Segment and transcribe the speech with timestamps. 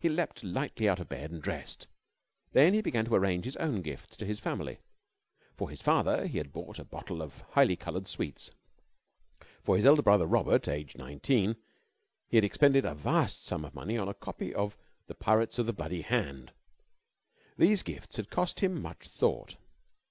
[0.00, 1.86] He leapt lightly out of bed and dressed.
[2.52, 4.80] Then he began to arrange his own gifts to his family.
[5.54, 8.50] For his father he had bought a bottle of highly coloured sweets,
[9.64, 11.56] for his elder brother Robert (aged nineteen)
[12.28, 15.64] he had expended a vast sum of money on a copy of "The Pirates of
[15.64, 16.52] the Bloody Hand."
[17.56, 19.56] These gifts had cost him much thought.